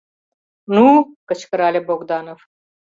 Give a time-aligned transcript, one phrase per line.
[0.73, 0.85] Ну!—
[1.27, 2.39] кычкырале Богданов.